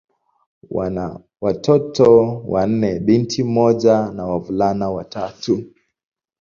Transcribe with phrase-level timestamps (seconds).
[0.69, 5.63] Wana watoto wanne: binti mmoja na wavulana watatu.